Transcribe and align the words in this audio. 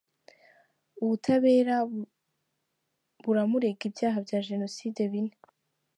Ubutabera 1.01 1.75
buramurega 3.23 3.83
ibyaha 3.89 4.17
bya 4.25 4.39
jenoside 4.49 4.99
bine. 5.11 5.33